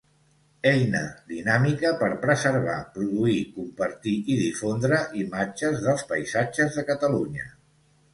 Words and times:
Eina 0.67 0.99
dinàmica 1.31 1.91
per 1.99 2.07
preservar, 2.23 2.77
produir, 2.95 3.35
compartir 3.57 4.13
i 4.23 4.39
difondre 4.39 5.03
imatges 5.25 5.85
dels 5.89 6.07
paisatges 6.13 6.79
de 6.81 6.87
Catalunya. 6.89 7.47